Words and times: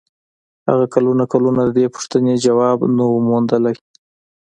هغه 0.69 0.85
کلونه 0.93 1.23
کلونه 1.33 1.61
د 1.65 1.69
دې 1.77 1.85
پوښتنې 1.95 2.33
ځواب 2.45 2.77
و 2.81 2.91
نه 2.97 3.05
موندلای 3.29 3.73
شو. 3.77 3.85